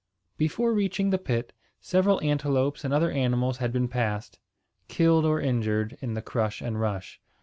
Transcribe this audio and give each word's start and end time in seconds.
Before 0.35 0.73
reaching 0.73 1.11
the 1.11 1.19
pit, 1.19 1.53
several 1.79 2.19
antelopes 2.23 2.83
and 2.83 2.91
other 2.91 3.11
animals 3.11 3.57
had 3.57 3.71
been 3.71 3.87
passed, 3.87 4.39
killed 4.87 5.25
or 5.27 5.39
injured 5.39 5.95
in 6.01 6.15
the 6.15 6.23
crush 6.23 6.59
and 6.59 6.81
rush. 6.81 7.21